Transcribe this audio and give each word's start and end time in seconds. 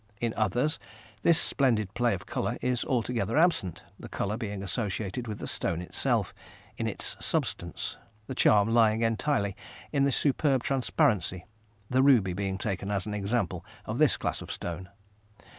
In 0.19 0.33
others, 0.35 0.79
this 1.21 1.37
splendid 1.39 1.93
play 1.93 2.15
of 2.15 2.25
colour 2.25 2.57
is 2.59 2.83
altogether 2.83 3.37
absent, 3.37 3.83
the 3.99 4.09
colour 4.09 4.35
being 4.35 4.63
associated 4.63 5.27
with 5.27 5.37
the 5.37 5.45
stone 5.45 5.79
itself, 5.79 6.33
in 6.75 6.87
its 6.87 7.23
substance, 7.23 7.97
the 8.25 8.33
charm 8.33 8.69
lying 8.73 9.03
entirely 9.03 9.55
in 9.91 10.03
the 10.03 10.11
superb 10.11 10.63
transparency, 10.63 11.45
the 11.87 12.01
ruby 12.01 12.33
being 12.33 12.57
taken 12.57 12.89
as 12.89 13.05
an 13.05 13.13
example 13.13 13.63
of 13.85 13.99
this 13.99 14.17
class 14.17 14.41
of 14.41 14.51
stone. 14.51 14.89